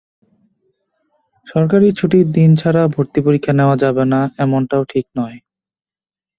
[1.47, 5.37] সরকারি ছুটির দিন ছাড়া ভর্তি পরীক্ষা নেওয়া যাবে না, এমনটাও ঠিক নয়।